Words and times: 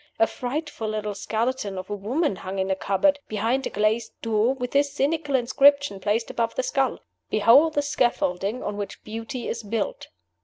A 0.17 0.25
frightful 0.25 0.87
little 0.87 1.13
skeleton 1.13 1.77
of 1.77 1.91
a 1.91 1.95
woman 1.95 2.37
hung 2.37 2.57
in 2.57 2.71
a 2.71 2.75
cupboard, 2.75 3.19
behind 3.27 3.67
a 3.67 3.69
glazed 3.69 4.19
door, 4.23 4.55
with 4.55 4.71
this 4.71 4.91
cynical 4.91 5.35
inscription 5.35 5.99
placed 5.99 6.31
above 6.31 6.55
the 6.55 6.63
skull: 6.63 7.01
"Behold 7.29 7.75
the 7.75 7.83
scaffolding 7.83 8.63
on 8.63 8.77
which 8.77 9.03
beauty 9.03 9.47
is 9.47 9.61
built!" 9.61 10.07